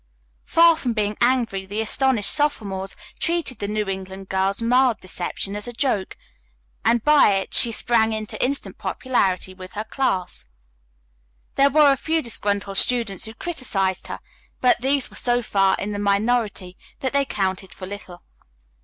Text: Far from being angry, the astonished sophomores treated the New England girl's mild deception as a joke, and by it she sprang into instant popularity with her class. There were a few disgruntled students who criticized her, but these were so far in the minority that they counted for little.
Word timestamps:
Far 0.45 0.77
from 0.77 0.93
being 0.93 1.15
angry, 1.21 1.63
the 1.67 1.79
astonished 1.79 2.31
sophomores 2.31 2.95
treated 3.19 3.59
the 3.59 3.67
New 3.67 3.87
England 3.87 4.29
girl's 4.29 4.59
mild 4.59 4.99
deception 4.99 5.55
as 5.55 5.67
a 5.67 5.71
joke, 5.73 6.15
and 6.83 7.03
by 7.03 7.33
it 7.35 7.53
she 7.53 7.71
sprang 7.71 8.11
into 8.11 8.43
instant 8.43 8.79
popularity 8.79 9.53
with 9.53 9.73
her 9.73 9.83
class. 9.83 10.45
There 11.53 11.69
were 11.69 11.91
a 11.91 11.97
few 11.97 12.23
disgruntled 12.23 12.77
students 12.77 13.25
who 13.25 13.35
criticized 13.35 14.07
her, 14.07 14.17
but 14.59 14.81
these 14.81 15.11
were 15.11 15.15
so 15.17 15.43
far 15.43 15.75
in 15.77 15.91
the 15.91 15.99
minority 15.99 16.75
that 17.01 17.13
they 17.13 17.23
counted 17.23 17.71
for 17.71 17.85
little. 17.85 18.23